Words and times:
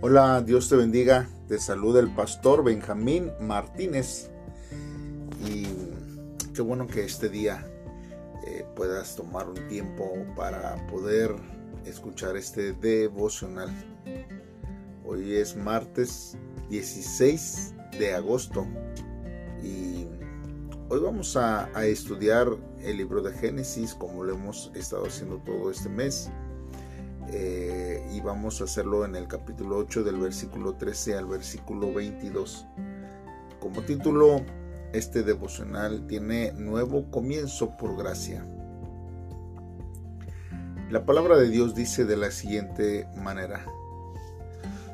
Hola, 0.00 0.40
Dios 0.42 0.68
te 0.68 0.76
bendiga. 0.76 1.28
Te 1.48 1.58
saluda 1.58 1.98
el 1.98 2.14
pastor 2.14 2.62
Benjamín 2.62 3.32
Martínez. 3.40 4.30
Y 5.44 5.66
qué 6.54 6.62
bueno 6.62 6.86
que 6.86 7.04
este 7.04 7.28
día 7.28 7.66
eh, 8.46 8.64
puedas 8.76 9.16
tomar 9.16 9.48
un 9.48 9.66
tiempo 9.66 10.12
para 10.36 10.86
poder 10.86 11.34
escuchar 11.84 12.36
este 12.36 12.74
devocional. 12.74 13.70
Hoy 15.04 15.34
es 15.34 15.56
martes 15.56 16.38
16 16.70 17.74
de 17.98 18.14
agosto 18.14 18.68
y 19.64 20.06
hoy 20.90 21.00
vamos 21.00 21.36
a, 21.36 21.76
a 21.76 21.86
estudiar 21.86 22.46
el 22.82 22.98
libro 22.98 23.20
de 23.20 23.32
Génesis 23.32 23.94
como 23.94 24.22
lo 24.22 24.34
hemos 24.34 24.70
estado 24.76 25.06
haciendo 25.06 25.38
todo 25.38 25.72
este 25.72 25.88
mes. 25.88 26.30
Eh, 27.30 28.08
y 28.10 28.20
vamos 28.20 28.60
a 28.60 28.64
hacerlo 28.64 29.04
en 29.04 29.14
el 29.14 29.28
capítulo 29.28 29.76
8 29.76 30.02
del 30.02 30.16
versículo 30.16 30.74
13 30.74 31.18
al 31.18 31.26
versículo 31.26 31.92
22. 31.92 32.66
Como 33.60 33.82
título, 33.82 34.40
este 34.94 35.22
devocional 35.22 36.06
tiene 36.06 36.52
nuevo 36.52 37.10
comienzo 37.10 37.76
por 37.76 37.98
gracia. 37.98 38.46
La 40.90 41.04
palabra 41.04 41.36
de 41.36 41.50
Dios 41.50 41.74
dice 41.74 42.06
de 42.06 42.16
la 42.16 42.30
siguiente 42.30 43.06
manera. 43.14 43.66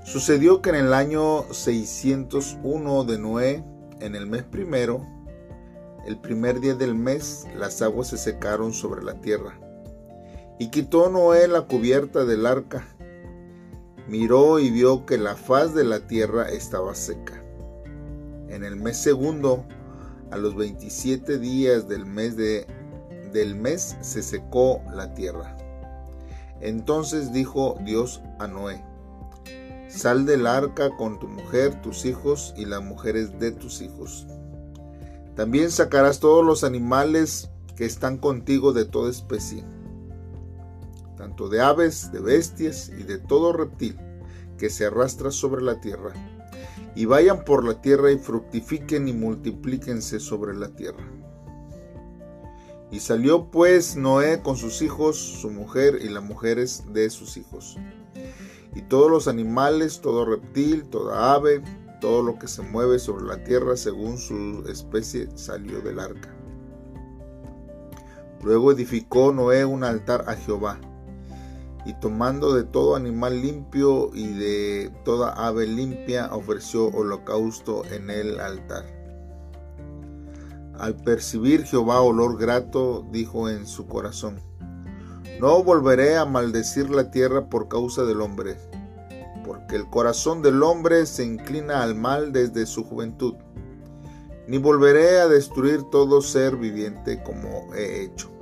Sucedió 0.05 0.61
que 0.61 0.71
en 0.71 0.77
el 0.77 0.93
año 0.93 1.45
601 1.53 3.05
de 3.05 3.19
Noé, 3.19 3.65
en 4.01 4.17
el 4.17 4.27
mes 4.27 4.43
primero, 4.43 5.07
el 6.05 6.19
primer 6.19 6.59
día 6.59 6.75
del 6.75 6.97
mes, 6.97 7.47
las 7.57 7.81
aguas 7.81 8.09
se 8.09 8.19
secaron 8.19 8.73
sobre 8.73 9.05
la 9.05 9.15
tierra 9.21 9.57
y 10.59 10.69
quitó 10.69 11.11
Noé 11.11 11.49
la 11.49 11.63
cubierta 11.63 12.25
del 12.25 12.47
arca. 12.47 12.87
Miró 14.09 14.59
y 14.61 14.71
vio 14.71 15.07
que 15.07 15.19
la 15.19 15.35
faz 15.35 15.75
de 15.75 15.85
la 15.85 16.07
tierra 16.07 16.49
estaba 16.49 16.95
seca. 16.95 17.43
En 18.49 18.63
el 18.63 18.77
mes 18.77 18.97
segundo, 18.99 19.65
a 20.31 20.37
los 20.37 20.55
27 20.55 21.39
días 21.39 21.89
del 21.89 22.07
mes, 22.07 22.37
de, 22.37 22.67
del 23.33 23.57
mes 23.57 23.97
se 24.01 24.23
secó 24.23 24.83
la 24.93 25.15
tierra. 25.15 25.57
Entonces 26.61 27.33
dijo 27.33 27.77
Dios 27.85 28.23
a 28.39 28.47
Noé, 28.47 28.85
Sal 29.89 30.27
del 30.27 30.47
arca 30.47 30.97
con 30.97 31.19
tu 31.19 31.29
mujer, 31.29 31.81
tus 31.83 32.05
hijos 32.05 32.55
y 32.57 32.65
las 32.65 32.83
mujeres 32.83 33.39
de 33.39 33.53
tus 33.53 33.81
hijos. 33.81 34.27
También 35.35 35.71
sacarás 35.71 36.21
todos 36.21 36.45
los 36.45 36.63
animales 36.63 37.51
que 37.77 37.85
están 37.85 38.19
contigo 38.19 38.73
de 38.73 38.85
toda 38.85 39.11
especie 39.11 39.65
tanto 41.17 41.49
de 41.49 41.61
aves, 41.61 42.11
de 42.13 42.21
bestias 42.21 42.89
y 42.89 43.03
de 43.03 43.19
todo 43.19 43.53
reptil 43.53 43.99
que 44.59 44.71
se 44.71 44.87
arrastra 44.87 45.31
sobre 45.31 45.63
la 45.63 45.81
tierra, 45.81 46.13
y 46.95 47.07
vayan 47.07 47.45
por 47.45 47.65
la 47.65 47.81
tierra 47.81 48.13
y 48.13 48.19
fructifiquen 48.19 49.09
y 49.09 49.13
multiplíquense 49.13 50.21
sobre 50.21 50.55
la 50.55 50.69
tierra. 50.69 51.05
Y 52.91 53.01
salió 53.01 53.51
pues 53.51 53.97
Noé 53.97 54.41
con 54.43 54.57
sus 54.57 54.81
hijos, 54.81 55.17
su 55.17 55.51
mujer 55.51 55.99
y 56.01 56.09
las 56.09 56.23
mujeres 56.23 56.85
de 56.93 57.11
sus 57.11 57.37
hijos. 57.37 57.77
Y 58.75 58.83
todos 58.83 59.11
los 59.11 59.27
animales, 59.27 60.01
todo 60.01 60.25
reptil, 60.25 60.85
toda 60.85 61.35
ave, 61.35 61.63
todo 62.01 62.23
lo 62.23 62.39
que 62.39 62.47
se 62.47 62.63
mueve 62.63 62.99
sobre 62.99 63.25
la 63.25 63.43
tierra 63.43 63.77
según 63.77 64.19
su 64.19 64.65
especie 64.69 65.29
salió 65.35 65.81
del 65.81 65.99
arca. 65.99 66.33
Luego 68.43 68.71
edificó 68.71 69.33
Noé 69.33 69.65
un 69.65 69.83
altar 69.83 70.25
a 70.29 70.35
Jehová 70.35 70.79
y 71.85 71.93
tomando 71.95 72.55
de 72.55 72.65
todo 72.65 72.97
animal 72.97 73.43
limpio 73.43 74.11
y 74.15 74.29
de 74.29 74.93
toda 75.05 75.33
ave 75.33 75.67
limpia 75.67 76.31
ofreció 76.33 76.87
holocausto 76.87 77.85
en 77.87 78.11
el 78.11 78.41
altar. 78.41 78.85
Al 80.79 80.97
percibir 80.97 81.65
Jehová 81.65 82.01
olor 82.01 82.39
grato, 82.39 83.07
dijo 83.13 83.49
en 83.49 83.67
su 83.67 83.87
corazón, 83.87 84.41
No 85.41 85.63
volveré 85.63 86.17
a 86.17 86.25
maldecir 86.25 86.91
la 86.91 87.11
tierra 87.11 87.49
por 87.49 87.69
causa 87.69 88.05
del 88.05 88.21
hombre, 88.21 88.57
porque 89.45 89.77
el 89.77 89.89
corazón 89.89 90.43
del 90.43 90.63
hombre 90.63 91.07
se 91.07 91.25
inclina 91.25 91.83
al 91.83 91.95
mal 91.95 92.33
desde 92.33 92.67
su 92.67 92.83
juventud, 92.83 93.35
ni 94.49 94.59
volveré 94.59 95.21
a 95.21 95.29
destruir 95.29 95.83
todo 95.91 96.23
ser 96.23 96.57
viviente 96.57 97.23
como 97.23 97.73
he 97.75 98.03
hecho. 98.05 98.34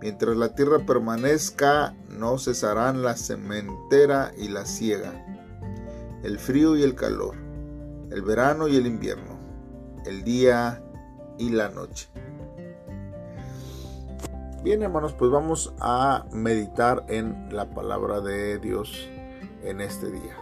Mientras 0.00 0.36
la 0.36 0.54
tierra 0.54 0.78
permanezca, 0.86 1.94
no 2.08 2.38
cesarán 2.38 3.02
la 3.02 3.16
sementera 3.16 4.32
y 4.38 4.48
la 4.48 4.64
siega, 4.64 5.12
el 6.22 6.38
frío 6.38 6.76
y 6.76 6.84
el 6.84 6.94
calor, 6.94 7.34
el 8.10 8.22
verano 8.22 8.68
y 8.68 8.76
el 8.76 8.86
invierno, 8.86 9.38
el 10.06 10.22
día 10.22 10.80
y 11.36 11.50
la 11.50 11.68
noche. 11.68 12.08
Bien 14.62 14.82
hermanos, 14.82 15.14
pues 15.14 15.30
vamos 15.30 15.72
a 15.80 16.26
meditar 16.32 17.04
en 17.08 17.48
la 17.50 17.70
palabra 17.70 18.20
de 18.20 18.58
Dios 18.58 19.08
en 19.64 19.80
este 19.80 20.10
día. 20.10 20.36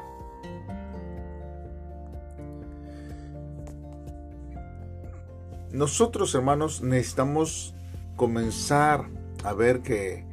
Nosotros 5.71 6.35
hermanos 6.35 6.83
necesitamos 6.83 7.75
comenzar 8.17 9.16
a 9.47 9.53
ver 9.53 9.81
que 9.81 10.25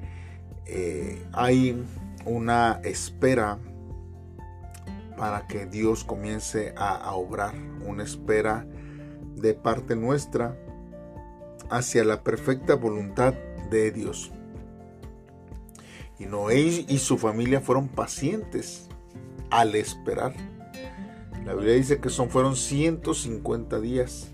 eh, 0.65 1.23
hay 1.33 1.85
una 2.25 2.81
espera 2.83 3.59
para 5.15 5.45
que 5.45 5.67
Dios 5.67 6.03
comience 6.03 6.73
a, 6.75 7.13
obrar, 7.13 7.53
una 7.85 8.03
espera 8.03 8.65
de 9.35 9.53
parte 9.53 9.95
nuestra 9.95 10.57
hacia 11.69 12.03
la 12.03 12.23
perfecta 12.23 12.73
voluntad 12.73 13.35
de 13.69 13.91
Dios. 13.91 14.31
Y 16.17 16.25
Noé 16.25 16.83
y 16.87 16.97
su 16.97 17.19
familia 17.19 17.61
fueron 17.61 17.89
pacientes 17.89 18.87
al 19.51 19.75
esperar. 19.75 20.33
La 21.45 21.53
Biblia 21.53 21.75
dice 21.75 21.99
que 21.99 22.09
son, 22.09 22.31
fueron 22.31 22.55
150 22.55 23.79
días 23.79 24.31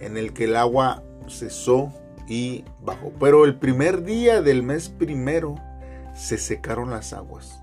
en 0.00 0.16
el 0.16 0.32
que 0.32 0.44
el 0.44 0.56
agua 0.56 1.04
cesó 1.28 1.92
y 2.28 2.64
bajó. 2.82 3.12
Pero 3.18 3.44
el 3.44 3.56
primer 3.56 4.04
día 4.04 4.42
del 4.42 4.62
mes 4.62 4.88
primero 4.88 5.56
se 6.14 6.38
secaron 6.38 6.90
las 6.90 7.12
aguas. 7.12 7.62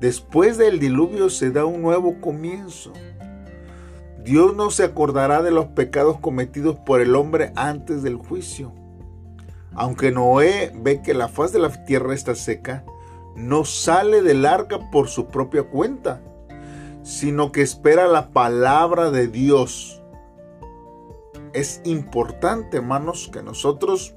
Después 0.00 0.58
del 0.58 0.80
diluvio 0.80 1.30
se 1.30 1.50
da 1.50 1.64
un 1.64 1.80
nuevo 1.80 2.20
comienzo. 2.20 2.92
Dios 4.24 4.54
no 4.56 4.70
se 4.70 4.84
acordará 4.84 5.42
de 5.42 5.50
los 5.50 5.66
pecados 5.66 6.18
cometidos 6.18 6.76
por 6.76 7.00
el 7.00 7.14
hombre 7.14 7.52
antes 7.54 8.02
del 8.02 8.16
juicio. 8.16 8.72
Aunque 9.74 10.10
Noé 10.10 10.72
ve 10.74 11.02
que 11.02 11.14
la 11.14 11.28
faz 11.28 11.52
de 11.52 11.58
la 11.58 11.70
tierra 11.84 12.14
está 12.14 12.34
seca, 12.34 12.84
no 13.36 13.64
sale 13.64 14.22
del 14.22 14.44
arca 14.44 14.90
por 14.90 15.08
su 15.08 15.28
propia 15.28 15.62
cuenta, 15.62 16.20
sino 17.02 17.52
que 17.52 17.62
espera 17.62 18.06
la 18.06 18.30
palabra 18.30 19.10
de 19.10 19.28
Dios 19.28 20.01
es 21.54 21.80
importante, 21.84 22.78
hermanos, 22.78 23.30
que 23.32 23.42
nosotros 23.42 24.14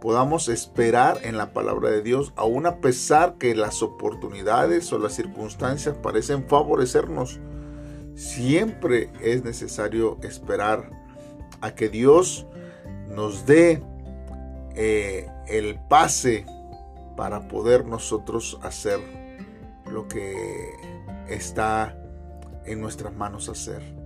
podamos 0.00 0.48
esperar 0.48 1.20
en 1.22 1.36
la 1.36 1.52
palabra 1.52 1.90
de 1.90 2.02
Dios, 2.02 2.32
aun 2.36 2.66
a 2.66 2.80
pesar 2.80 3.36
que 3.38 3.54
las 3.54 3.82
oportunidades 3.82 4.92
o 4.92 4.98
las 4.98 5.14
circunstancias 5.14 5.96
parecen 6.02 6.48
favorecernos. 6.48 7.40
Siempre 8.16 9.10
es 9.22 9.44
necesario 9.44 10.18
esperar 10.22 10.90
a 11.60 11.74
que 11.74 11.88
Dios 11.88 12.46
nos 13.08 13.46
dé 13.46 13.80
eh, 14.74 15.28
el 15.46 15.78
pase 15.88 16.46
para 17.16 17.46
poder 17.46 17.86
nosotros 17.86 18.58
hacer 18.62 18.98
lo 19.90 20.08
que 20.08 20.72
está 21.28 21.96
en 22.64 22.80
nuestras 22.80 23.14
manos 23.14 23.48
hacer. 23.48 24.01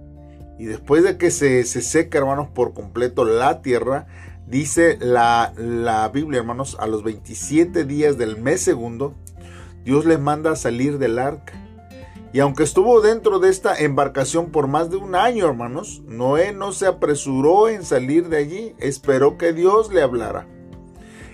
Y 0.59 0.65
después 0.65 1.05
de 1.05 1.19
que 1.19 1.31
se, 1.31 1.65
seca, 1.65 2.19
hermanos, 2.19 2.49
por 2.49 2.73
completo 2.73 3.25
la 3.25 3.63
tierra, 3.63 4.07
dice 4.47 4.97
la, 5.01 5.53
la 5.57 6.09
Biblia, 6.09 6.41
hermanos, 6.41 6.77
a 6.81 6.87
los 6.87 7.03
27 7.03 7.85
días 7.85 8.17
del 8.17 8.37
mes 8.39 8.63
segundo, 8.63 9.15
Dios 9.85 10.07
les 10.07 10.19
manda 10.19 10.53
a 10.53 10.57
salir 10.57 10.99
del 10.99 11.19
arca. 11.19 11.53
Y 12.33 12.41
aunque 12.41 12.65
estuvo 12.65 13.01
dentro 13.01 13.39
de 13.39 13.51
esta 13.51 13.79
embarcación 13.79 14.51
por 14.51 14.67
más 14.67 14.91
de 14.91 14.97
un 14.97 15.15
año, 15.15 15.47
hermanos, 15.47 16.03
Noé 16.07 16.53
no 16.53 16.73
se 16.73 16.87
apresuró 16.87 17.69
en 17.69 17.85
salir 17.85 18.29
de 18.29 18.37
allí, 18.37 18.75
esperó 18.79 19.39
que 19.39 19.53
Dios 19.53 19.93
le 19.93 20.03
hablara. 20.03 20.47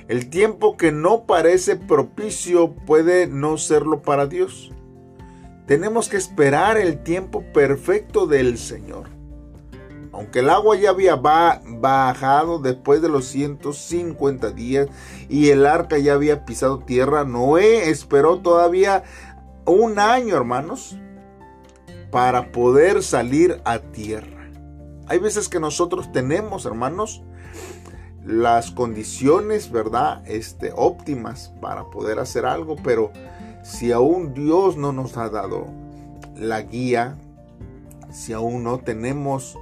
El 0.09 0.29
tiempo 0.29 0.77
que 0.77 0.93
no 0.93 1.25
parece 1.27 1.77
propicio 1.77 2.75
puede 2.75 3.27
no 3.27 3.57
serlo 3.57 4.03
para 4.03 4.27
Dios. 4.27 4.71
Tenemos 5.67 6.09
que 6.09 6.17
esperar 6.17 6.77
el 6.77 7.03
tiempo 7.03 7.43
perfecto 7.53 8.27
del 8.27 8.59
Señor. 8.59 9.09
Aunque 10.13 10.41
el 10.41 10.51
agua 10.51 10.77
ya 10.77 10.91
había 10.91 11.17
bajado 11.17 12.59
después 12.59 13.01
de 13.01 13.09
los 13.09 13.27
150 13.27 14.51
días 14.51 14.89
y 15.29 15.49
el 15.49 15.65
arca 15.65 15.97
ya 15.99 16.15
había 16.15 16.45
pisado 16.45 16.81
tierra, 16.81 17.25
Noé 17.25 17.89
esperó 17.89 18.41
todavía 18.41 19.05
un 19.65 19.99
año, 19.99 20.37
hermanos, 20.37 20.99
para 22.11 22.53
poder 22.53 23.03
salir 23.03 23.63
a 23.65 23.79
tierra. 23.79 24.51
Hay 25.07 25.19
veces 25.19 25.49
que 25.49 25.61
nosotros 25.61 26.13
tenemos, 26.13 26.67
hermanos, 26.67 27.23
las 28.25 28.71
condiciones, 28.71 29.71
¿verdad? 29.71 30.23
Este, 30.27 30.73
óptimas 30.77 31.53
para 31.61 31.91
poder 31.91 32.19
hacer 32.19 32.47
algo, 32.47 32.77
pero 32.77 33.13
si 33.63 33.93
aún 33.93 34.35
Dios 34.35 34.77
no 34.77 34.93
nos 34.93 35.17
ha 35.17 35.29
dado 35.29 35.67
la 36.37 36.63
guía, 36.63 37.17
si 38.11 38.33
aún 38.33 38.65
no 38.65 38.79
tenemos 38.79 39.59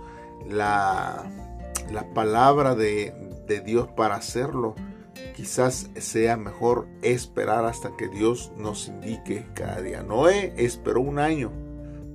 la, 0.48 1.24
la 1.92 2.12
palabra 2.14 2.74
de, 2.74 3.14
de 3.46 3.60
Dios 3.60 3.88
para 3.88 4.16
hacerlo, 4.16 4.74
quizás 5.36 5.90
sea 5.96 6.36
mejor 6.36 6.86
esperar 7.02 7.64
hasta 7.64 7.96
que 7.96 8.08
Dios 8.08 8.52
nos 8.56 8.88
indique 8.88 9.46
cada 9.54 9.80
día. 9.80 10.02
Noé 10.02 10.54
esperó 10.56 11.00
un 11.00 11.18
año 11.18 11.50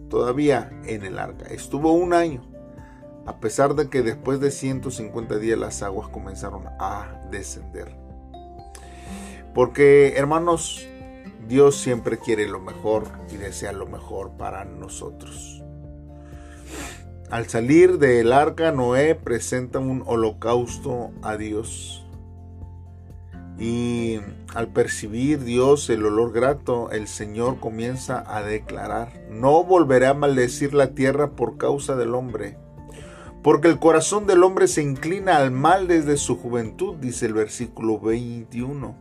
todavía 0.09 0.71
en 0.85 1.05
el 1.05 1.19
arca. 1.19 1.45
Estuvo 1.45 1.91
un 1.91 2.13
año, 2.13 2.41
a 3.25 3.37
pesar 3.39 3.75
de 3.75 3.89
que 3.89 4.01
después 4.01 4.39
de 4.39 4.51
150 4.51 5.37
días 5.37 5.59
las 5.59 5.81
aguas 5.83 6.09
comenzaron 6.09 6.65
a 6.79 7.19
descender. 7.31 7.95
Porque, 9.53 10.13
hermanos, 10.17 10.87
Dios 11.47 11.77
siempre 11.77 12.17
quiere 12.17 12.47
lo 12.47 12.59
mejor 12.59 13.03
y 13.31 13.37
desea 13.37 13.71
lo 13.71 13.85
mejor 13.85 14.31
para 14.37 14.65
nosotros. 14.65 15.63
Al 17.29 17.47
salir 17.47 17.97
del 17.99 18.31
arca, 18.33 18.71
Noé 18.71 19.15
presenta 19.15 19.79
un 19.79 20.03
holocausto 20.05 21.11
a 21.21 21.37
Dios. 21.37 22.05
Y 23.57 24.19
al 24.53 24.67
percibir 24.67 25.43
Dios 25.43 25.89
el 25.89 26.05
olor 26.05 26.33
grato, 26.33 26.91
el 26.91 27.07
Señor 27.07 27.59
comienza 27.59 28.23
a 28.27 28.43
declarar, 28.43 29.13
no 29.29 29.63
volveré 29.63 30.07
a 30.07 30.13
maldecir 30.13 30.73
la 30.73 30.93
tierra 30.93 31.31
por 31.31 31.57
causa 31.57 31.95
del 31.95 32.15
hombre, 32.15 32.57
porque 33.43 33.69
el 33.69 33.79
corazón 33.79 34.27
del 34.27 34.43
hombre 34.43 34.67
se 34.67 34.81
inclina 34.81 35.37
al 35.37 35.51
mal 35.51 35.87
desde 35.87 36.17
su 36.17 36.37
juventud, 36.37 36.95
dice 36.97 37.27
el 37.27 37.33
versículo 37.33 37.99
21. 37.99 38.95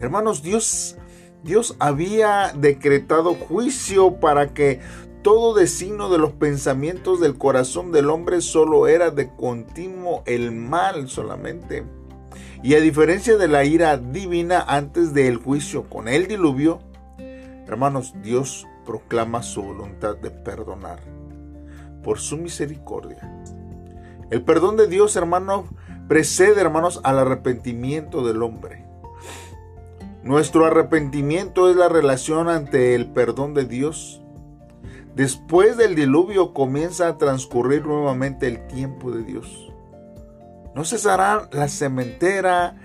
Hermanos, 0.00 0.42
Dios, 0.42 0.96
Dios 1.42 1.76
había 1.80 2.52
decretado 2.56 3.34
juicio 3.34 4.16
para 4.20 4.54
que 4.54 4.80
todo 5.22 5.54
designio 5.54 6.08
de 6.08 6.18
los 6.18 6.32
pensamientos 6.32 7.20
del 7.20 7.38
corazón 7.38 7.92
del 7.92 8.10
hombre 8.10 8.40
solo 8.40 8.86
era 8.88 9.10
de 9.10 9.28
continuo 9.34 10.22
el 10.26 10.52
mal 10.52 11.08
solamente. 11.08 11.84
Y 12.62 12.74
a 12.74 12.80
diferencia 12.80 13.36
de 13.36 13.48
la 13.48 13.64
ira 13.64 13.96
divina 13.96 14.64
antes 14.66 15.14
del 15.14 15.36
juicio 15.36 15.88
con 15.88 16.08
el 16.08 16.28
diluvio, 16.28 16.80
hermanos, 17.66 18.14
Dios 18.22 18.66
proclama 18.86 19.42
su 19.42 19.62
voluntad 19.62 20.16
de 20.16 20.30
perdonar 20.30 21.00
por 22.02 22.18
su 22.18 22.36
misericordia. 22.36 23.44
El 24.30 24.42
perdón 24.42 24.76
de 24.76 24.86
Dios, 24.86 25.14
hermanos, 25.16 25.66
precede, 26.08 26.60
hermanos, 26.60 27.00
al 27.04 27.18
arrepentimiento 27.18 28.24
del 28.26 28.42
hombre. 28.42 28.91
Nuestro 30.22 30.66
arrepentimiento 30.66 31.68
es 31.68 31.74
la 31.74 31.88
relación 31.88 32.48
ante 32.48 32.94
el 32.94 33.10
perdón 33.10 33.54
de 33.54 33.64
Dios. 33.64 34.22
Después 35.16 35.76
del 35.76 35.96
diluvio 35.96 36.54
comienza 36.54 37.08
a 37.08 37.18
transcurrir 37.18 37.84
nuevamente 37.84 38.46
el 38.46 38.64
tiempo 38.68 39.10
de 39.10 39.24
Dios. 39.24 39.72
No 40.76 40.84
cesará 40.84 41.48
la 41.50 41.66
cementera, 41.66 42.76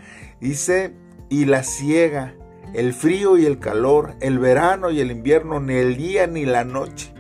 dice, 0.41 0.95
y 1.29 1.45
la 1.45 1.61
ciega, 1.61 2.33
el 2.73 2.91
frío 2.91 3.37
y 3.37 3.45
el 3.45 3.59
calor, 3.59 4.15
el 4.19 4.39
verano 4.39 4.89
y 4.89 4.99
el 4.99 5.11
invierno, 5.11 5.59
ni 5.59 5.75
el 5.75 5.95
día 5.95 6.25
ni 6.25 6.43
la 6.43 6.63
noche. 6.63 7.13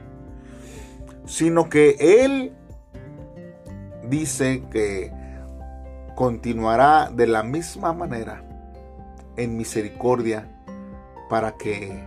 Sino 1.27 1.69
que 1.69 1.95
Él 1.99 2.53
dice 4.09 4.63
que 4.71 5.13
continuará 6.15 7.11
de 7.13 7.27
la 7.27 7.43
misma 7.43 7.93
manera 7.93 8.47
en 9.37 9.55
misericordia 9.55 10.51
para 11.29 11.57
que 11.57 12.03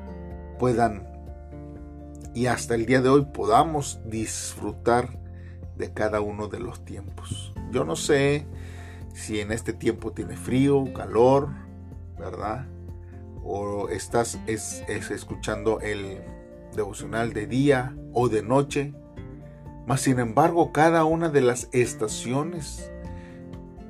puedan 0.58 1.08
y 2.34 2.46
hasta 2.46 2.74
el 2.74 2.86
día 2.86 3.00
de 3.00 3.08
hoy 3.08 3.26
podamos 3.32 4.00
disfrutar 4.04 5.18
de 5.76 5.92
cada 5.92 6.20
uno 6.20 6.48
de 6.48 6.60
los 6.60 6.84
tiempos. 6.84 7.52
Yo 7.72 7.84
no 7.84 7.96
sé 7.96 8.46
si 9.14 9.40
en 9.40 9.50
este 9.50 9.72
tiempo 9.72 10.12
tiene 10.12 10.36
frío, 10.36 10.92
calor, 10.94 11.48
¿verdad? 12.18 12.66
O 13.42 13.88
estás 13.88 14.38
es, 14.46 14.84
escuchando 14.88 15.80
el 15.80 16.22
devocional 16.76 17.32
de 17.32 17.46
día 17.46 17.96
o 18.12 18.28
de 18.28 18.42
noche. 18.42 18.94
Mas 19.86 20.02
sin 20.02 20.20
embargo, 20.20 20.70
cada 20.72 21.04
una 21.04 21.30
de 21.30 21.40
las 21.40 21.68
estaciones 21.72 22.92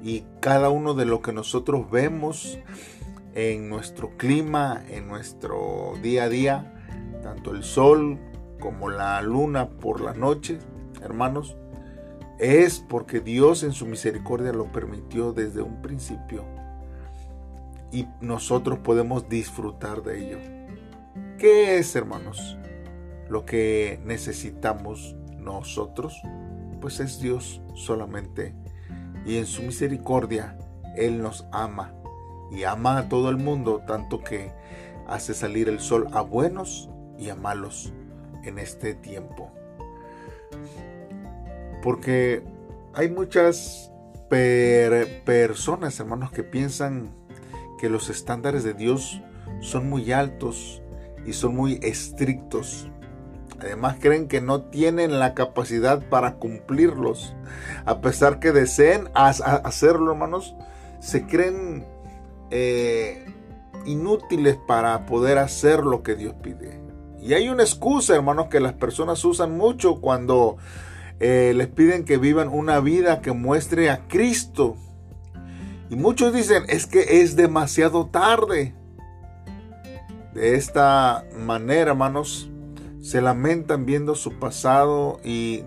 y 0.03 0.25
cada 0.41 0.71
uno 0.71 0.95
de 0.95 1.05
lo 1.05 1.21
que 1.21 1.33
nosotros 1.33 1.91
vemos 1.91 2.59
en 3.35 3.69
nuestro 3.69 4.17
clima, 4.17 4.83
en 4.89 5.09
nuestro 5.09 5.95
día 6.03 6.25
a 6.25 6.29
día, 6.29 6.75
tanto 7.23 7.53
el 7.53 7.63
sol 7.63 8.19
como 8.59 8.91
la 8.91 9.21
luna 9.23 9.69
por 9.69 10.01
la 10.01 10.15
noche, 10.15 10.59
hermanos, 11.03 11.57
es 12.39 12.81
porque 12.81 13.21
Dios 13.21 13.63
en 13.63 13.73
su 13.73 13.87
misericordia 13.87 14.53
lo 14.53 14.73
permitió 14.73 15.33
desde 15.33 15.63
un 15.63 15.83
principio 15.83 16.45
y 17.93 18.07
nosotros 18.21 18.79
podemos 18.79 19.29
disfrutar 19.29 20.03
de 20.03 20.27
ello. 20.27 20.39
¿Qué 21.39 21.79
es, 21.79 21.95
hermanos? 21.97 22.57
Lo 23.29 23.45
que 23.45 24.01
necesitamos 24.05 25.17
nosotros, 25.39 26.21
pues 26.81 27.01
es 27.01 27.21
Dios 27.21 27.63
solamente. 27.75 28.55
Y 29.27 29.37
en 29.37 29.47
su 29.47 29.63
misericordia, 29.63 30.57
Él 30.97 31.23
nos 31.23 31.47
ama 31.53 31.95
y 32.51 32.65
ama 32.65 32.99
a 32.99 33.09
todo 33.09 33.31
el 33.31 33.37
mundo, 33.37 33.83
tanto 33.87 34.21
que 34.21 34.53
hace 35.07 35.35
salir 35.35 35.69
el 35.69 35.81
sol 35.81 36.09
a 36.13 36.21
buenos 36.21 36.89
y 37.19 37.29
a 37.31 37.35
malos 37.35 37.93
en 38.45 38.59
este 38.59 38.95
tiempo. 38.95 39.51
Porque 41.83 42.43
hay 42.95 43.11
muchas 43.11 43.93
personas, 44.29 45.99
hermanos, 45.99 46.31
que 46.33 46.45
piensan 46.45 47.11
que 47.79 47.89
los 47.89 48.11
estándares 48.11 48.63
de 48.63 48.75
Dios 48.75 49.21
son 49.61 49.89
muy 49.89 50.13
altos 50.13 50.83
y 51.27 51.33
son 51.33 51.57
muy 51.57 51.81
estrictos. 51.83 52.89
Además 53.61 53.97
creen 54.01 54.29
que 54.29 54.41
no 54.41 54.63
tienen 54.63 55.19
la 55.19 55.35
capacidad 55.35 56.09
para 56.09 56.37
cumplirlos. 56.37 57.35
A 57.85 58.01
pesar 58.01 58.39
que 58.39 58.53
deseen 58.53 59.09
hacerlo, 59.15 60.13
hermanos, 60.13 60.55
se 61.01 61.27
creen 61.27 61.85
eh, 62.51 63.27
inútiles 63.87 64.57
para 64.67 65.07
poder 65.07 65.39
hacer 65.39 65.81
lo 65.81 66.03
que 66.03 66.15
Dios 66.17 66.35
pide. 66.43 66.81
Y 67.21 67.35
hay 67.35 67.49
una 67.49 67.63
excusa, 67.63 68.15
hermanos, 68.15 68.47
que 68.49 68.61
las 68.61 68.73
personas 68.73 69.25
usan 69.25 69.57
mucho 69.57 70.01
cuando 70.01 70.57
eh, 71.21 71.53
les 71.55 71.69
piden 71.69 72.05
que 72.05 72.17
vivan 72.17 72.49
una 72.49 72.81
vida 72.81 73.21
que 73.21 73.33
muestre 73.33 73.91
a 73.91 74.09
Cristo. 74.09 74.77
Y 75.91 75.97
muchos 75.97 76.33
dicen, 76.33 76.65
es 76.69 76.87
que 76.87 77.21
es 77.21 77.37
demasiado 77.37 78.07
tarde. 78.07 78.75
De 80.33 80.55
esta 80.55 81.25
manera, 81.37 81.91
hermanos, 81.91 82.51
se 83.03 83.21
lamentan 83.21 83.85
viendo 83.85 84.15
su 84.15 84.39
pasado 84.39 85.21
y 85.25 85.63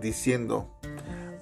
diciendo, 0.00 0.70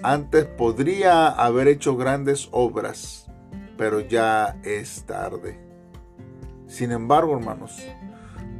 antes 0.02 0.44
podría 0.44 1.28
haber 1.28 1.68
hecho 1.68 1.96
grandes 1.96 2.48
obras, 2.50 3.30
pero 3.76 4.00
ya 4.00 4.56
es 4.62 5.04
tarde. 5.04 5.58
Sin 6.66 6.92
embargo, 6.92 7.36
hermanos, 7.36 7.80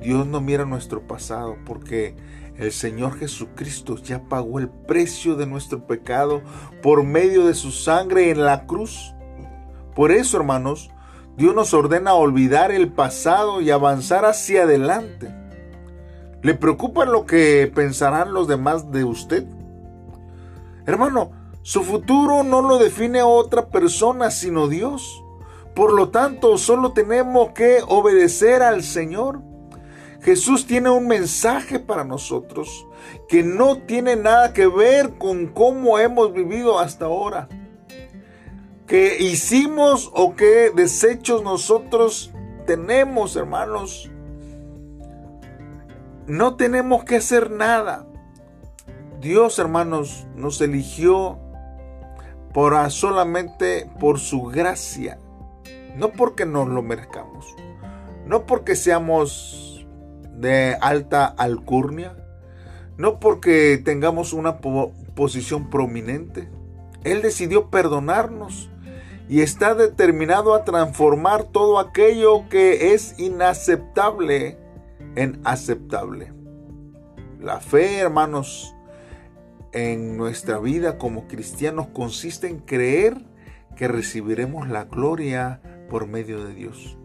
Dios 0.01 0.27
no 0.27 0.41
mira 0.41 0.65
nuestro 0.65 1.07
pasado 1.07 1.57
porque 1.65 2.17
el 2.57 2.73
Señor 2.73 3.19
Jesucristo 3.19 3.97
ya 3.97 4.23
pagó 4.29 4.59
el 4.59 4.69
precio 4.69 5.35
de 5.35 5.47
nuestro 5.47 5.87
pecado 5.87 6.43
por 6.83 7.03
medio 7.03 7.47
de 7.47 7.55
su 7.55 7.73
sangre 7.73 8.31
en 8.31 8.45
la 8.45 8.67
cruz. 8.67 9.15
Por 9.95 10.13
eso, 10.13 10.37
hermanos, 10.37 10.91
Dios 11.37 11.55
nos 11.55 11.75
ordena 11.75 12.15
olvidar 12.15 12.71
el 12.71 12.93
pasado 12.93 13.61
y 13.61 13.71
avanzar 13.71 14.25
hacia 14.25 14.63
adelante. 14.63 15.35
¿Le 16.43 16.55
preocupa 16.55 17.07
lo 17.07 17.27
que 17.27 17.71
pensarán 17.75 18.33
los 18.33 18.47
demás 18.47 18.93
de 18.93 19.03
usted? 19.03 19.47
Hermano, 20.87 21.33
su 21.65 21.83
futuro 21.83 22.43
no 22.43 22.61
lo 22.61 22.77
define 22.77 23.23
otra 23.23 23.71
persona 23.71 24.31
sino 24.31 24.69
Dios. 24.69 25.25
Por 25.75 25.95
lo 25.95 26.11
tanto, 26.11 26.59
solo 26.59 26.93
tenemos 26.93 27.53
que 27.53 27.79
obedecer 27.89 28.63
al 28.63 28.83
Señor. 28.83 29.41
Jesús 30.21 30.67
tiene 30.67 30.91
un 30.91 31.07
mensaje 31.07 31.79
para 31.79 32.05
nosotros 32.05 32.87
que 33.31 33.43
no 33.43 33.79
tiene 33.79 34.15
nada 34.15 34.53
que 34.53 34.67
ver 34.67 35.17
con 35.17 35.47
cómo 35.47 35.99
hemos 35.99 36.35
vivido 36.35 36.79
hasta 36.79 37.07
ahora. 37.07 37.49
Que 38.87 39.17
hicimos 39.19 40.11
o 40.13 40.37
qué 40.37 40.71
desechos 40.71 41.43
nosotros 41.43 42.31
tenemos, 42.67 43.37
hermanos. 43.37 44.11
no 46.27 46.57
tenemos 46.57 47.05
que 47.05 47.17
hacer 47.17 47.51
nada. 47.51 48.07
Dios, 49.23 49.59
hermanos, 49.59 50.27
nos 50.35 50.61
eligió 50.61 51.39
por 52.55 52.91
solamente 52.93 53.91
por 53.99 54.21
su 54.21 54.45
gracia, 54.45 55.19
no 55.97 56.13
porque 56.13 56.47
nos 56.47 56.69
lo 56.69 56.83
merezcamos, 56.83 57.55
no 58.25 58.47
porque 58.47 58.77
seamos 58.77 59.85
de 60.33 60.79
alta 60.81 61.27
alcurnia, 61.27 62.17
no 62.97 63.19
porque 63.19 63.83
tengamos 63.85 64.33
una 64.33 64.59
posición 64.59 65.69
prominente. 65.69 66.49
Él 67.03 67.23
decidió 67.23 67.71
perdonarnos 67.71 68.71
y 69.29 69.41
está 69.41 69.75
determinado 69.75 70.55
a 70.55 70.65
transformar 70.65 71.45
todo 71.45 71.81
aquello 71.81 72.49
que 72.49 72.95
es 72.95 73.19
inaceptable 73.19 74.59
en 75.17 75.41
aceptable. 75.45 76.33
La 77.41 77.61
fe, 77.61 77.99
hermanos, 77.99 78.74
en 79.75 80.17
nuestra 80.17 80.59
vida 80.59 80.99
como 80.99 81.27
cristianos 81.27 81.89
consiste 81.89 82.49
en 82.49 82.61
creer 82.61 83.25
que 83.77 83.89
recibiremos 83.89 84.69
la 84.69 84.85
gloria 84.85 85.61
por 85.91 86.07
medio 86.07 86.45
de 86.45 86.55
Dios. 86.55 86.97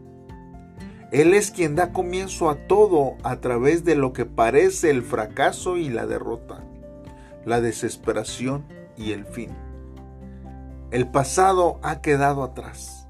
Él 1.12 1.34
es 1.34 1.50
quien 1.50 1.76
da 1.76 1.92
comienzo 1.92 2.50
a 2.52 2.68
todo 2.68 3.16
a 3.24 3.38
través 3.38 3.84
de 3.84 3.96
lo 3.96 4.14
que 4.14 4.26
parece 4.26 4.92
el 4.92 5.02
fracaso 5.02 5.78
y 5.78 5.90
la 5.90 6.06
derrota, 6.06 6.64
la 7.44 7.60
desesperación 7.60 8.66
y 8.96 9.14
el 9.14 9.26
fin. 9.26 9.50
El 10.92 11.08
pasado 11.08 11.80
ha 11.82 12.02
quedado 12.02 12.44
atrás. 12.44 13.08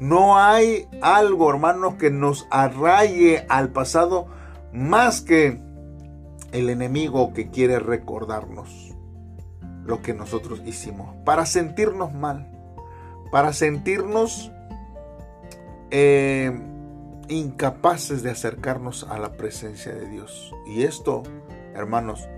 No 0.00 0.38
hay 0.38 0.88
algo, 1.02 1.50
hermanos, 1.50 1.94
que 1.94 2.10
nos 2.10 2.46
arraye 2.50 3.44
al 3.50 3.70
pasado 3.70 4.28
más 4.72 5.20
que 5.20 5.60
el 6.52 6.70
enemigo 6.70 7.32
que 7.32 7.50
quiere 7.50 7.78
recordarnos 7.78 8.94
lo 9.84 10.02
que 10.02 10.14
nosotros 10.14 10.62
hicimos, 10.66 11.14
para 11.24 11.46
sentirnos 11.46 12.12
mal, 12.12 12.50
para 13.30 13.52
sentirnos 13.52 14.50
eh, 15.90 16.52
incapaces 17.28 18.22
de 18.22 18.30
acercarnos 18.30 19.04
a 19.04 19.18
la 19.18 19.36
presencia 19.36 19.94
de 19.94 20.08
Dios. 20.08 20.52
Y 20.66 20.82
esto, 20.82 21.22
hermanos, 21.74 22.28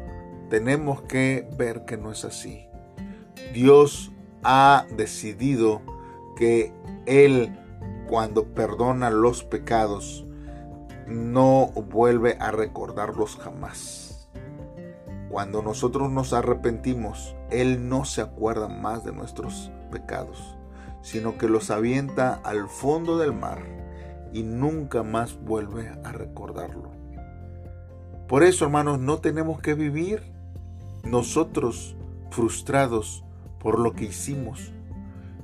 tenemos 0.51 1.03
que 1.03 1.49
ver 1.57 1.85
que 1.85 1.97
no 1.97 2.13
es 2.13 2.25
así. 2.25 2.67
Dios 3.53 4.13
ha 4.43 4.87
decidido 4.97 5.83
que 6.37 6.73
Él, 7.07 7.59
cuando 8.09 8.47
perdona 8.55 9.11
los 9.11 9.43
pecados, 9.43 10.27
no 11.09 11.67
vuelve 11.69 12.37
a 12.39 12.51
recordarlos 12.51 13.37
jamás. 13.37 14.29
Cuando 15.31 15.63
nosotros 15.63 16.11
nos 16.11 16.33
arrepentimos, 16.33 17.35
Él 17.51 17.89
no 17.89 18.05
se 18.05 18.21
acuerda 18.21 18.69
más 18.69 19.05
de 19.05 19.13
nuestros 19.13 19.71
pecados, 19.91 20.57
sino 21.03 21.39
que 21.39 21.49
los 21.49 21.71
avienta 21.71 22.35
al 22.45 22.69
fondo 22.69 23.19
del 23.19 23.33
mar 23.33 23.63
y 24.33 24.43
nunca 24.43 25.03
más 25.03 25.39
vuelve 25.41 25.91
a 26.05 26.13
recordarlo. 26.13 26.91
Por 28.27 28.43
eso, 28.43 28.65
hermanos, 28.67 28.99
no 28.99 29.19
tenemos 29.19 29.61
que 29.61 29.75
vivir 29.75 30.33
nosotros 31.05 31.97
frustrados 32.31 33.25
por 33.59 33.79
lo 33.79 33.95
que 33.95 34.05
hicimos, 34.05 34.73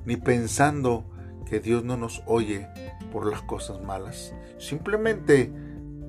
ni 0.05 0.17
pensando 0.17 1.03
que 1.45 1.59
Dios 1.59 1.83
no 1.83 1.97
nos 1.97 2.21
oye 2.27 2.67
por 3.11 3.29
las 3.29 3.41
cosas 3.41 3.81
malas. 3.81 4.33
Simplemente 4.57 5.51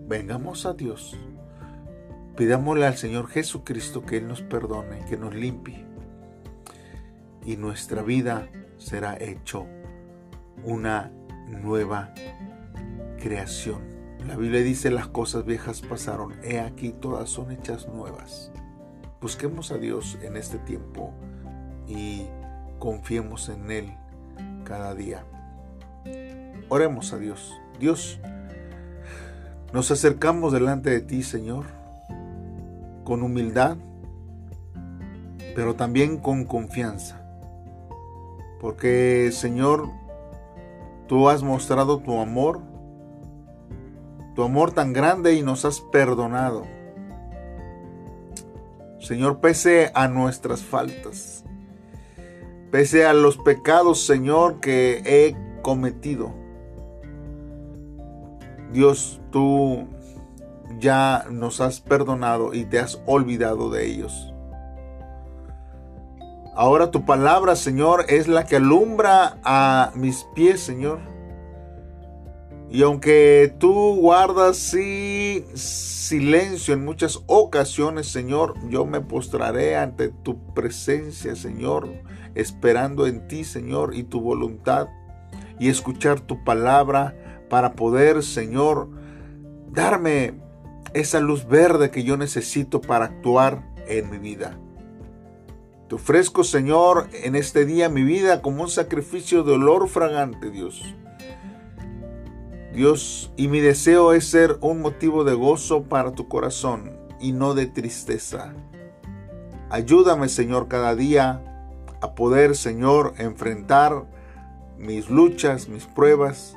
vengamos 0.06 0.66
a 0.66 0.74
Dios. 0.74 1.16
Pidámosle 2.36 2.86
al 2.86 2.96
Señor 2.96 3.28
Jesucristo 3.28 4.04
que 4.04 4.18
Él 4.18 4.28
nos 4.28 4.42
perdone, 4.42 5.04
que 5.08 5.16
nos 5.16 5.34
limpie. 5.34 5.86
Y 7.44 7.56
nuestra 7.56 8.02
vida 8.02 8.48
será 8.76 9.16
hecho 9.16 9.66
una 10.64 11.12
nueva 11.48 12.12
creación. 13.20 13.82
La 14.26 14.36
Biblia 14.36 14.60
dice 14.60 14.90
las 14.90 15.08
cosas 15.08 15.44
viejas 15.44 15.80
pasaron, 15.80 16.34
he 16.42 16.60
aquí 16.60 16.92
todas 16.92 17.30
son 17.30 17.52
hechas 17.52 17.88
nuevas. 17.88 18.50
Busquemos 19.20 19.70
a 19.70 19.78
Dios 19.78 20.18
en 20.22 20.36
este 20.36 20.58
tiempo 20.58 21.14
y 21.86 22.26
confiemos 22.78 23.48
en 23.48 23.70
Él 23.70 23.92
cada 24.64 24.94
día. 24.94 25.24
Oremos 26.68 27.12
a 27.12 27.18
Dios. 27.18 27.54
Dios, 27.78 28.18
nos 29.72 29.90
acercamos 29.90 30.52
delante 30.52 30.90
de 30.90 31.00
ti, 31.00 31.22
Señor, 31.22 31.66
con 33.04 33.22
humildad, 33.22 33.76
pero 35.54 35.74
también 35.74 36.18
con 36.18 36.44
confianza. 36.44 37.22
Porque, 38.60 39.30
Señor, 39.32 39.90
tú 41.06 41.28
has 41.28 41.42
mostrado 41.42 41.98
tu 41.98 42.18
amor, 42.20 42.60
tu 44.34 44.42
amor 44.42 44.72
tan 44.72 44.92
grande 44.92 45.34
y 45.34 45.42
nos 45.42 45.64
has 45.64 45.80
perdonado. 45.80 46.64
Señor, 48.98 49.38
pese 49.38 49.92
a 49.94 50.08
nuestras 50.08 50.62
faltas, 50.62 51.44
pese 52.72 53.06
a 53.06 53.12
los 53.12 53.36
pecados, 53.36 54.04
Señor, 54.04 54.58
que 54.58 55.02
he 55.04 55.36
cometido. 55.62 56.45
Dios, 58.72 59.20
tú 59.30 59.86
ya 60.78 61.26
nos 61.30 61.60
has 61.60 61.80
perdonado 61.80 62.54
y 62.54 62.64
te 62.64 62.78
has 62.78 63.00
olvidado 63.06 63.70
de 63.70 63.86
ellos. 63.86 64.32
Ahora 66.54 66.90
tu 66.90 67.04
palabra, 67.04 67.54
Señor, 67.54 68.06
es 68.08 68.28
la 68.28 68.46
que 68.46 68.56
alumbra 68.56 69.38
a 69.44 69.92
mis 69.94 70.26
pies, 70.34 70.60
Señor. 70.60 71.00
Y 72.70 72.82
aunque 72.82 73.54
tú 73.58 73.96
guardas 73.96 74.56
silencio 74.56 76.74
en 76.74 76.84
muchas 76.84 77.22
ocasiones, 77.26 78.08
Señor, 78.08 78.54
yo 78.70 78.86
me 78.86 79.00
postraré 79.00 79.76
ante 79.76 80.08
tu 80.08 80.54
presencia, 80.54 81.36
Señor, 81.36 81.88
esperando 82.34 83.06
en 83.06 83.28
ti, 83.28 83.44
Señor, 83.44 83.94
y 83.94 84.02
tu 84.02 84.20
voluntad, 84.20 84.88
y 85.58 85.68
escuchar 85.68 86.20
tu 86.20 86.42
palabra 86.42 87.14
para 87.48 87.74
poder, 87.74 88.22
Señor, 88.22 88.88
darme 89.70 90.34
esa 90.94 91.20
luz 91.20 91.46
verde 91.46 91.90
que 91.90 92.04
yo 92.04 92.16
necesito 92.16 92.80
para 92.80 93.06
actuar 93.06 93.74
en 93.86 94.10
mi 94.10 94.18
vida. 94.18 94.58
Te 95.88 95.94
ofrezco, 95.94 96.42
Señor, 96.42 97.08
en 97.12 97.36
este 97.36 97.64
día 97.64 97.88
mi 97.88 98.02
vida 98.02 98.42
como 98.42 98.62
un 98.62 98.68
sacrificio 98.68 99.44
de 99.44 99.52
olor 99.52 99.88
fragante, 99.88 100.50
Dios. 100.50 100.82
Dios, 102.72 103.32
y 103.36 103.48
mi 103.48 103.60
deseo 103.60 104.12
es 104.12 104.26
ser 104.26 104.58
un 104.60 104.80
motivo 104.80 105.24
de 105.24 105.34
gozo 105.34 105.84
para 105.84 106.12
tu 106.12 106.28
corazón 106.28 106.90
y 107.20 107.32
no 107.32 107.54
de 107.54 107.66
tristeza. 107.66 108.52
Ayúdame, 109.70 110.28
Señor, 110.28 110.68
cada 110.68 110.94
día 110.94 111.42
a 112.00 112.14
poder, 112.14 112.56
Señor, 112.56 113.14
enfrentar 113.18 114.06
mis 114.76 115.08
luchas, 115.08 115.68
mis 115.68 115.86
pruebas, 115.86 116.56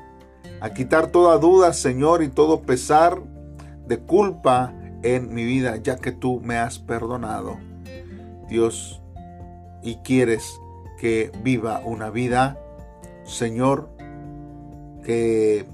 a 0.61 0.73
quitar 0.73 1.07
toda 1.07 1.37
duda, 1.37 1.73
Señor, 1.73 2.23
y 2.23 2.29
todo 2.29 2.61
pesar 2.61 3.21
de 3.87 3.99
culpa 3.99 4.73
en 5.03 5.33
mi 5.33 5.45
vida, 5.45 5.77
ya 5.77 5.97
que 5.97 6.11
tú 6.11 6.41
me 6.41 6.57
has 6.57 6.79
perdonado. 6.79 7.57
Dios, 8.47 9.01
y 9.81 9.95
quieres 9.97 10.59
que 10.99 11.31
viva 11.43 11.81
una 11.85 12.09
vida, 12.09 12.59
Señor, 13.23 13.89
que 15.03 15.65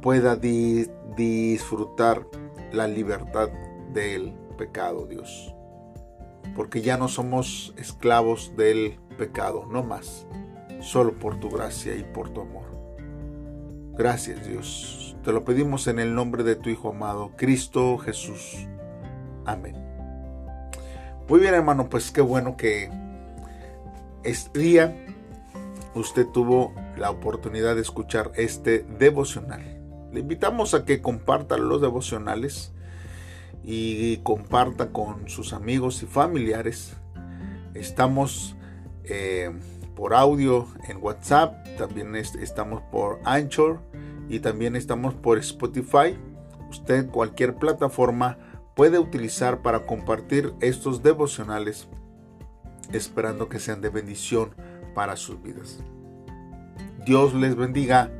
pueda 0.00 0.36
disfrutar 0.36 2.26
la 2.72 2.86
libertad 2.86 3.50
del 3.92 4.32
pecado, 4.56 5.06
Dios 5.06 5.54
porque 6.58 6.82
ya 6.82 6.96
no 6.96 7.06
somos 7.06 7.72
esclavos 7.76 8.56
del 8.56 8.98
pecado, 9.16 9.66
no 9.70 9.84
más, 9.84 10.26
solo 10.80 11.16
por 11.16 11.38
tu 11.38 11.48
gracia 11.48 11.94
y 11.94 12.02
por 12.02 12.30
tu 12.30 12.40
amor. 12.40 12.77
Gracias 13.98 14.46
Dios, 14.46 15.16
te 15.24 15.32
lo 15.32 15.44
pedimos 15.44 15.88
en 15.88 15.98
el 15.98 16.14
nombre 16.14 16.44
de 16.44 16.54
tu 16.54 16.70
Hijo 16.70 16.90
amado, 16.90 17.32
Cristo 17.36 17.98
Jesús. 17.98 18.68
Amén. 19.44 19.74
Muy 21.28 21.40
bien 21.40 21.52
hermano, 21.52 21.88
pues 21.88 22.12
qué 22.12 22.20
bueno 22.20 22.56
que 22.56 22.92
este 24.22 24.56
día 24.56 25.04
usted 25.96 26.28
tuvo 26.28 26.72
la 26.96 27.10
oportunidad 27.10 27.74
de 27.74 27.80
escuchar 27.80 28.30
este 28.36 28.86
devocional. 29.00 29.62
Le 30.12 30.20
invitamos 30.20 30.74
a 30.74 30.84
que 30.84 31.02
comparta 31.02 31.58
los 31.58 31.80
devocionales 31.80 32.72
y 33.64 34.18
comparta 34.18 34.92
con 34.92 35.28
sus 35.28 35.52
amigos 35.52 36.04
y 36.04 36.06
familiares. 36.06 36.92
Estamos 37.74 38.54
eh, 39.02 39.50
por 39.96 40.14
audio 40.14 40.68
en 40.86 41.02
WhatsApp, 41.02 41.66
también 41.76 42.14
estamos 42.14 42.82
por 42.92 43.18
Anchor 43.24 43.87
y 44.28 44.40
también 44.40 44.76
estamos 44.76 45.14
por 45.14 45.38
Spotify. 45.38 46.16
usted 46.70 47.08
cualquier 47.08 47.56
plataforma 47.56 48.38
puede 48.74 48.98
utilizar 48.98 49.62
para 49.62 49.86
compartir 49.86 50.54
estos 50.60 51.02
devocionales, 51.02 51.88
esperando 52.92 53.48
que 53.48 53.58
sean 53.58 53.80
de 53.80 53.88
bendición 53.88 54.50
para 54.94 55.16
sus 55.16 55.42
vidas. 55.42 55.82
Dios 57.06 57.32
les 57.34 57.56
bendiga 57.56 58.10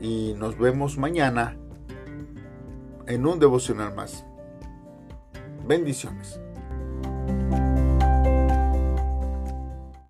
y 0.00 0.34
nos 0.38 0.58
vemos 0.58 0.96
mañana 0.96 1.56
en 3.06 3.26
un 3.26 3.38
devocional 3.38 3.94
más. 3.94 4.24
Bendiciones. 5.66 6.40